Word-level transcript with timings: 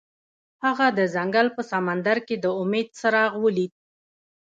هغه 0.65 0.87
د 0.97 0.99
ځنګل 1.15 1.47
په 1.55 1.61
سمندر 1.71 2.17
کې 2.27 2.35
د 2.43 2.45
امید 2.61 2.87
څراغ 2.99 3.31
ولید. 3.45 3.71